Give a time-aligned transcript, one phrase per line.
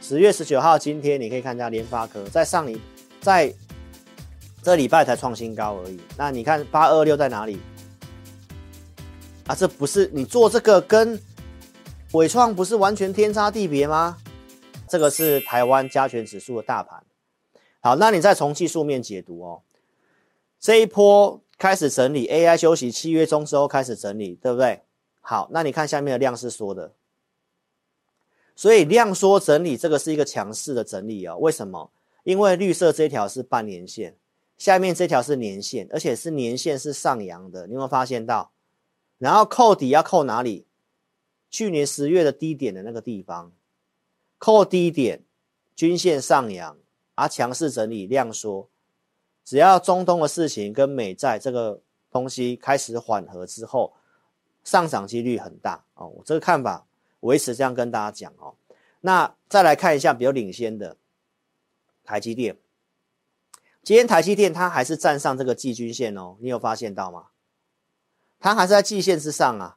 [0.00, 2.80] 十月十九号今天你可以看一下联发科在上礼
[3.20, 3.52] 在
[4.62, 6.00] 这礼拜才创新高而已。
[6.16, 7.58] 那你看八二六在哪里？
[9.46, 11.18] 啊，这不是你做这个跟
[12.12, 14.18] 伟创不是完全天差地别吗？
[14.88, 17.02] 这个是台湾加权指数的大盘。
[17.80, 19.62] 好，那你再从技术面解读哦。
[20.58, 24.82] 这一波开始整理，AI 休息，七月中之后开始整理，对不对？
[25.20, 26.92] 好，那你看下面的量是缩的，
[28.58, 31.36] 所以量缩整理，这个是一个强势的整理哦。
[31.38, 31.92] 为什么？
[32.24, 34.16] 因为绿色这条是半年线，
[34.56, 38.50] 下面这条是年线，而且是年线是上扬的，你有没有发现到？
[39.16, 40.66] 然后扣底要扣哪里？
[41.48, 43.52] 去年十月的低点的那个地方，
[44.38, 45.22] 扣低点，
[45.76, 46.76] 均线上扬，
[47.14, 48.68] 而强势整理量缩。
[49.44, 51.80] 只要中东的事情跟美债这个
[52.10, 53.94] 东西开始缓和之后，
[54.64, 56.08] 上涨几率很大哦。
[56.08, 56.87] 我这个看法
[57.20, 58.54] 维持这样跟大家讲哦。
[59.00, 60.96] 那再来看一下比较领先的
[62.04, 62.56] 台积电，
[63.82, 67.26] 今天台积电它还是站上这个季均线哦，你有发现到吗？
[68.40, 69.76] 它还是在季线之上啊。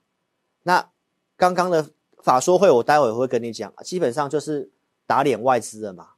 [0.64, 0.90] 那
[1.36, 1.90] 刚刚的
[2.22, 4.70] 法说会我待会会跟你讲，基本上就是
[5.06, 6.10] 打脸外资了嘛。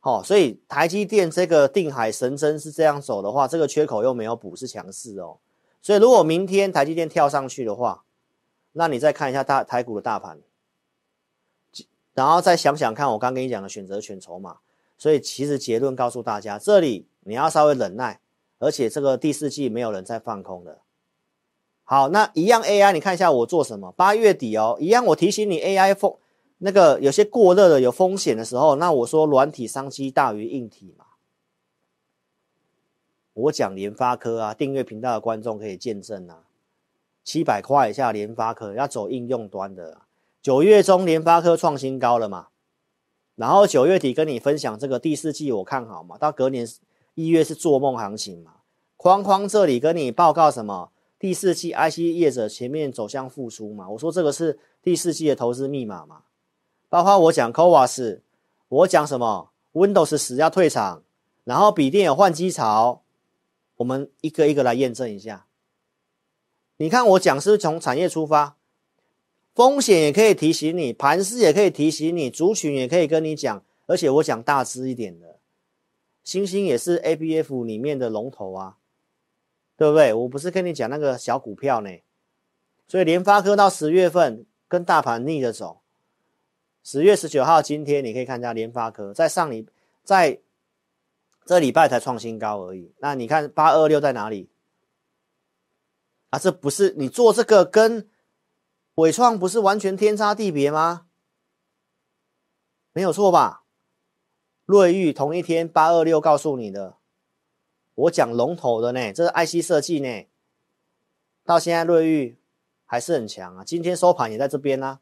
[0.00, 5.38] 好、哦，所以台积电这个定海神针是这样走的话，这个缺口又没有补，是强势哦。
[5.80, 8.04] 所以如果明天台积电跳上去的话，
[8.72, 10.38] 那你再看一下大台股的大盘，
[12.14, 14.58] 然后再想想看我刚跟你讲的选择权筹码。
[14.98, 18.20] 所以其实结论告诉大家，这里你要稍微忍耐，
[18.58, 20.78] 而且这个第四季没有人再放空的。
[21.82, 23.90] 好，那一样 AI，你看一下我做什么？
[23.92, 26.16] 八月底哦，一样我提醒你 AI 风。
[26.58, 31.06] 那个有些过热的有风险的时候，那我说软体商机大于硬体嘛。
[33.32, 36.44] 我讲联发科啊，订阅频道的观众可以见证啊，
[37.24, 40.02] 七百块以下联发科要走应用端的，
[40.42, 42.48] 九月中联发科创新高了嘛，
[43.36, 46.66] 然后九月底跟你分享这个第四季我看好嘛，到隔年
[47.14, 48.56] 一月是做梦行情嘛，
[48.96, 50.90] 框框这里跟你报告什么？
[51.18, 56.22] 第四季 IC 业者前面走向复苏嘛，我说这个是第四季的投资密码嘛。
[56.88, 58.20] 包括我讲 CoWAS，
[58.68, 61.04] 我讲什么 Windows 十要退场，
[61.44, 63.02] 然后笔电有换机潮，
[63.76, 65.46] 我们一个一个来验证一下。
[66.82, 68.56] 你看我讲是从产业出发，
[69.54, 75.38] 风险也可以提醒你，盘势也可以提醒你，族群也可以跟你讲，而且我讲大支一点的，
[76.24, 78.78] 星星也是 ABF 里面的龙头啊，
[79.76, 80.12] 对不对？
[80.12, 81.88] 我不是跟你讲那个小股票呢，
[82.88, 85.82] 所以联发科到十月份跟大盘逆着走。
[86.82, 89.68] 十月十九号，今天你可以看一下联发科在上礼
[90.02, 90.40] 在
[91.46, 92.92] 这礼拜才创新高而已。
[92.98, 94.48] 那你看八二六在哪里？
[96.32, 98.08] 啊，这不是你做这个跟
[98.94, 101.08] 伟创不是完全天差地别吗？
[102.94, 103.64] 没有错吧？
[104.64, 106.96] 瑞昱同一天八二六告诉你的，
[107.94, 110.26] 我讲龙头的呢，这是 IC 设计呢。
[111.44, 112.36] 到现在瑞昱
[112.86, 115.00] 还是很强啊，今天收盘也在这边呢、啊。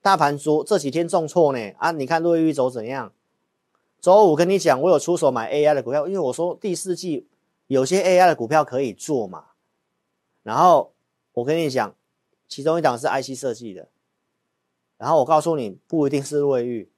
[0.00, 1.90] 大盘昨这几天重挫呢啊！
[1.90, 3.12] 你看瑞昱走怎样？
[4.00, 7.26] 周五跟你讲，我有出手买 AI 的股票，因为我说第四季
[7.66, 9.46] 有些 AI 的股票可以做嘛。
[10.44, 10.92] 然后
[11.32, 11.96] 我跟你讲，
[12.46, 13.88] 其中一档是 IC 设计的。
[14.96, 16.88] 然后我告诉你，不一定是瑞昱，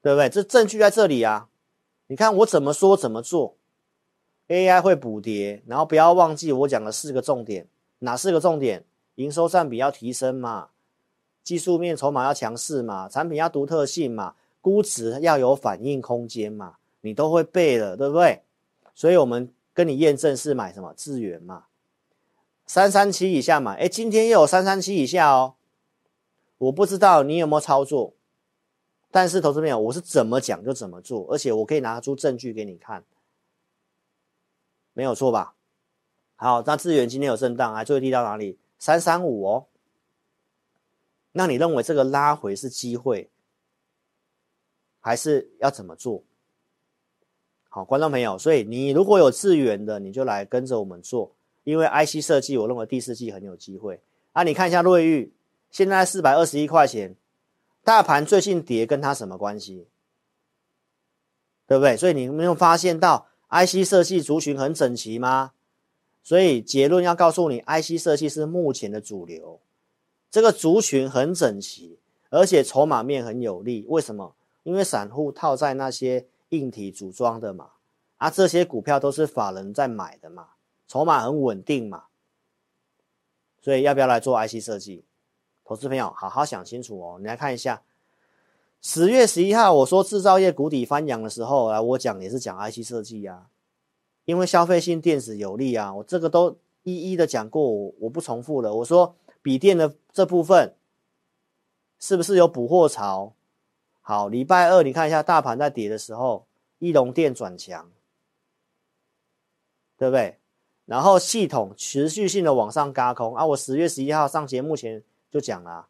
[0.00, 0.28] 对不对？
[0.28, 1.48] 这证据在这里啊！
[2.06, 3.56] 你看我怎么说怎么做
[4.46, 7.66] ，AI 会补跌，然后不要忘记我讲的四个重点，
[7.98, 8.84] 哪四个重点？
[9.16, 10.68] 营收占比要提升嘛。
[11.42, 18.42] 技术面筹码要强势嘛，产品要独特性嘛，估值要有反应空间嘛，你都会背了，对不对？
[18.94, 21.64] 所以我们跟你验证是买什么智原嘛，
[22.68, 25.54] 三三七以下买，哎，今天又有三三七以下哦，
[26.58, 28.12] 我不知道你有没有操作，
[29.10, 33.02] 但是投资朋友，我是怎么讲就怎么做，而且我可以拿出证据给你看，
[34.92, 35.54] 没有错吧？
[36.36, 38.58] 好，那资源今天有震荡，还最低到哪里？
[38.78, 39.66] 三三五哦。
[41.32, 43.30] 那你认为这个拉回是机会，
[45.00, 46.22] 还是要怎么做？
[47.70, 51.34] 好，观众朋友，所以你如果有资源的，你就来跟着我们做，
[51.68, 54.00] 因为 IC 设计，我认为第四季很有机会。
[54.32, 55.30] 啊，你看一下瑞昱，
[55.70, 57.14] 现在四百二十一块钱，
[57.84, 59.86] 大盘最近跌，跟它什么关系？
[61.66, 61.94] 对不对？
[61.94, 65.52] 所以你没有发现到 IC 设计族群很整齐吗？
[66.22, 69.60] 所以结论要告诉你，IC 设计是目前的主流。
[70.30, 71.98] 这个族群很整齐，
[72.30, 73.84] 而且筹码面很有利。
[73.88, 74.34] 为什么？
[74.62, 77.72] 因为散户套在那些硬体组装的嘛，
[78.16, 80.48] 啊，这些股票都是法人在买的嘛，
[80.88, 82.06] 筹码很稳定嘛。
[83.60, 85.04] 所以要不要来做 IC 设计？
[85.64, 87.18] 投资朋友好好想清楚哦。
[87.20, 87.82] 你来看一下，
[88.80, 93.48] 十月十一号我说制造业谷底翻扬的时候，来我讲也是讲 IC 设计呀，
[94.24, 98.74] 因为消费性电子有利啊，我这个都一一的讲过，我我不重复了。
[98.76, 100.74] 我说笔电的这部分
[101.98, 103.34] 是不是有补货潮？
[104.00, 106.46] 好，礼拜二你看一下大盘在跌的时候，
[106.78, 107.90] 义隆电转强，
[109.98, 110.38] 对不对？
[110.88, 113.44] 然后系统持续性的往上嘎空啊！
[113.44, 115.88] 我十月十一号上节目前就讲了，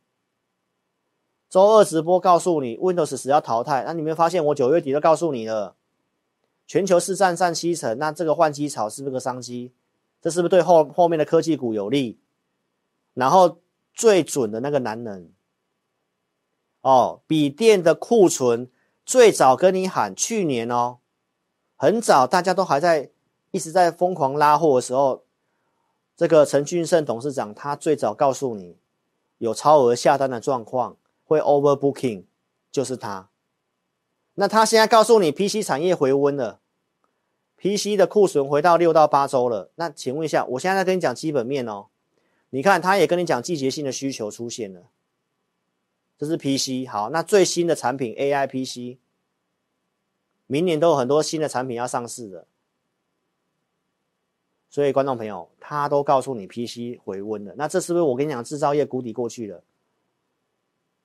[1.49, 5.77] 周二直播告诉你 Windows 十要淘汰，那你没有发现我九月底就告诉你了？
[6.67, 9.73] 全球市占占七成，那这个换机潮是不是个商机？
[10.21, 12.19] 这是不是对后后面的科技股有利？
[13.15, 13.61] 然后
[13.95, 15.33] 最准的那个男人，
[16.81, 18.69] 哦，笔电的库存
[19.07, 20.99] 最早跟你喊去年哦，
[21.77, 23.11] 很早大家都还在。
[23.51, 25.25] 一直在疯狂拉货的时候，
[26.17, 28.77] 这个陈俊胜董事长他最早告诉你
[29.39, 32.25] 有超额下单的状况，会 overbooking，
[32.71, 33.29] 就是他。
[34.35, 36.61] 那他现在告诉你 PC 产业回温了
[37.57, 39.71] ，PC 的库存回到六到八周了。
[39.77, 41.87] 那请问一下，我现在在跟你讲基本面哦，
[42.51, 44.83] 你看他也跟你讲季节性的需求出现了，
[46.17, 46.89] 这是 PC。
[46.89, 48.99] 好，那最新的产品 AI PC，
[50.47, 52.47] 明年都有很多新的产品要上市的。
[54.71, 59.63] 所以，观众朋友，他都告诉你 PC 回温了，那这是不是我跟你讲制造业谷底过去了？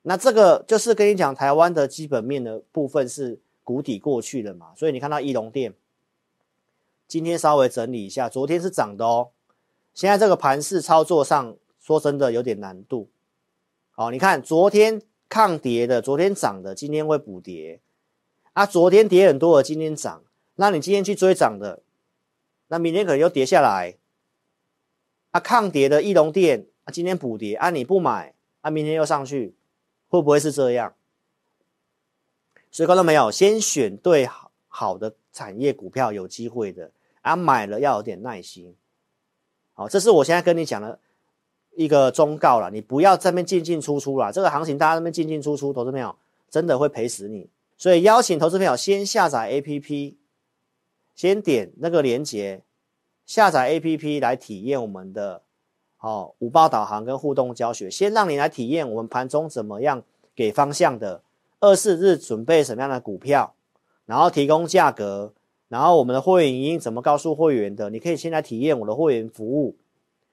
[0.01, 4.74] 那这个就是跟你讲台湾的基本面的部分是谷底过去了嘛？
[4.75, 5.74] 所以你看到义隆店
[7.07, 9.30] 今天稍微整理一下，昨天是涨的哦。
[9.94, 13.07] 现在这个盘势操作上，说真的有点难度。
[13.92, 17.80] 好，你看昨天抗跌的，昨天涨的，今天会补跌
[18.51, 18.65] 啊。
[18.65, 20.21] 昨天跌很多的，今天涨，
[20.56, 21.81] 那你今天去追涨的？
[22.73, 23.97] 那明天可能又跌下来，
[25.29, 29.53] 啊，抗跌的义隆电啊，今天补跌啊，你不买啊，明天又上去，
[30.07, 30.95] 会不会是这样？
[32.71, 36.89] 所以看到没有，先选对好好的产业股票，有机会的
[37.21, 38.75] 啊，买了要有点耐心。
[39.73, 40.97] 好，这是我现在跟你讲的
[41.75, 46.15] 一个忠告了，你不要在那边进进出出了，这个行情大家在那边进进出出，投资朋友
[46.49, 47.47] 真的会赔死你。
[47.77, 50.15] 所以邀请投资朋友先下载 APP。
[51.15, 52.62] 先点那个链接，
[53.25, 55.42] 下载 APP 来体验我们的
[56.00, 57.89] 哦五报导航跟互动教学。
[57.89, 60.04] 先让你来体验我们盘中怎么样
[60.36, 61.21] 给方向的，
[61.60, 63.54] 二四日准备什么样的股票，
[64.06, 65.33] 然后提供价格，
[65.69, 69.75] 然后我们的会员营怎么告诉会员的，你可以先来体验我的会员服务，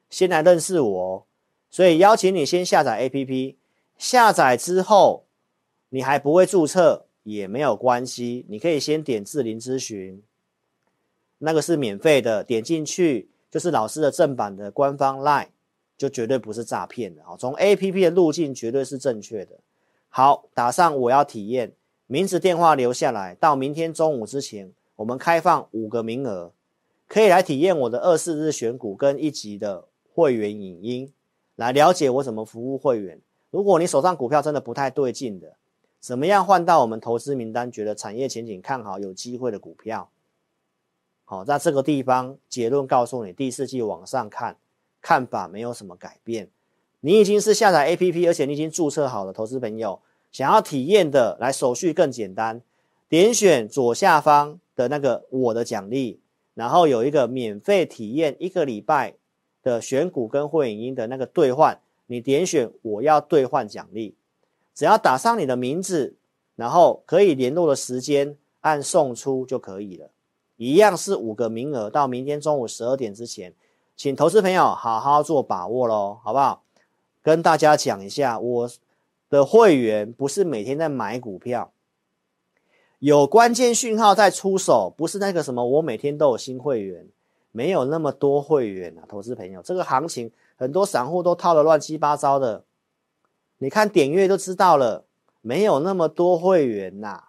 [0.09, 1.27] 先来认识我。
[1.71, 3.55] 所以邀请你先下载 APP，
[3.97, 5.25] 下载之后
[5.91, 10.23] 你还不会注册也没有关系，你可以先点智霖咨询。
[11.42, 15.48] 那个是免费的，点进去就是老师的正版的官方 LINE，
[15.98, 17.37] 就绝对不是诈骗的啊！
[17.38, 19.56] 从 APP 的路径绝对是正确的。
[20.08, 21.72] 好，打上我要体验，
[22.06, 26.52] 名字电话留下来，到明天中午之前，我们开放五个名额，
[27.08, 31.12] 可以来体验我的二四日选股跟一级的会员影音，
[31.56, 33.20] 来了解我怎么服务会员。
[33.50, 35.56] 如果你手上股票真的不太对劲的，
[35.98, 40.10] 怎么样换到我们投资名单，觉得产业前景看好、有机会的股票？
[41.31, 44.56] 好，在这个地方结论告诉你，第四季往上看，
[45.00, 46.50] 看法没有什么改变。
[46.99, 50.00] 你已经是下载 APP，而且你已经注册好了，投资朋友
[50.32, 52.61] 想要体验的，来手续更简单，
[53.09, 56.19] 点选左下方的那个我的奖励，
[56.55, 59.15] 然后有一个免费体验一个礼拜
[59.63, 64.17] 的选股跟会影音的那个兑换，你点选我要兑换奖励，
[64.75, 66.17] 只要打上你的名字，
[66.56, 70.10] 然后可以联络的时间按送出就可以了。
[70.60, 73.55] 一样是五个名额，到明天中午十二点之前，
[73.96, 76.62] 请投资朋友好好做把握喽，好不好？
[77.22, 78.70] 跟大家讲一下，我
[79.31, 81.72] 的会员不是每天在买股票，
[82.98, 87.06] 有关键讯号在出手，不是那个什么，我每天都有新会员，
[87.52, 92.64] 没有那么多会员啊，投资朋友，这个行情很多散户都套的乱七八糟的，
[93.56, 95.06] 你看点阅就知道了，
[95.40, 97.24] 没有那么多会员呐、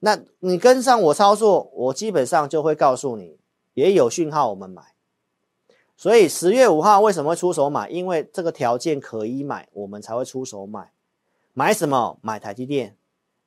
[0.00, 3.38] 那你跟上我操作，我基本上就会告诉你，
[3.74, 4.94] 也有讯号我们买。
[5.96, 7.88] 所以十月五号为什么会出手买？
[7.88, 10.92] 因为这个条件可以买，我们才会出手买。
[11.52, 12.18] 买什么？
[12.22, 12.96] 买台积电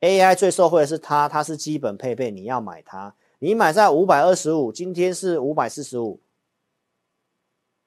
[0.01, 3.15] ，AI 最受惠的是它，它是基本配备，你要买它。
[3.39, 6.19] 你买在五百二十五，今天是五百四十五，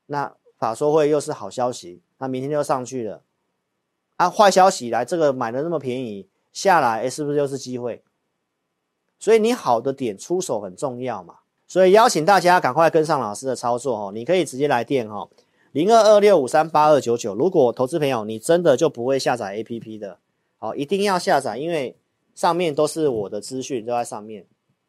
[0.06, 3.22] 那法说会又是好消息，那明天就上去了。
[4.16, 8.02] 啊，坏消息来，这个买的那么便宜下来，是不是又是机会？
[9.24, 14.12] 所以你好的点出手很重要嘛，所以邀请大家赶快跟上老师的操作哦。
[14.12, 15.26] 你可以直接来电哈，
[15.72, 17.34] 零二二六五三八二九九。
[17.34, 20.18] 如果投资朋友你真的就不会下载 APP 的，
[20.58, 21.96] 好，一定要下载，因为
[22.34, 24.44] 上面都是我的资讯都在上面，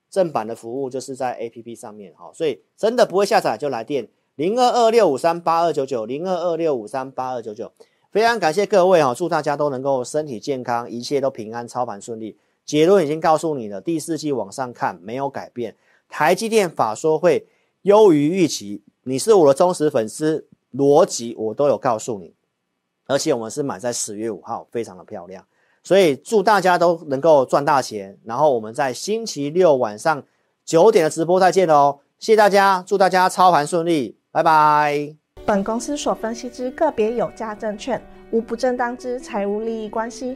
[0.10, 7.72] 正版的服务就是在 APP 上面，哈，所以真的不会下载就来电零二二六五三八二九九零二二六五三八二九九，
[8.12, 12.38] 非常感谢各位哈，祝大家都能够身体健康，一切都平安，操盘顺利。
[12.65, 15.75] 结论已经告诉你了，第四季往上看没有改变，
[16.10, 17.48] 台积电法说会
[17.84, 22.34] 优于预期，你是我的忠实粉丝，逻辑我都有告诉你，
[23.05, 25.45] 而且我们是买在十月五号，非常的漂亮，
[25.84, 30.24] 所以祝大家都能够赚大钱，然后我们在星期六晚上
[30.65, 35.15] 九点的直播再见喽，谢谢大家，祝大家操盘顺利，拜拜。
[35.45, 40.36] 本公司所分析之个别有价证券无不正当之财务利益关系。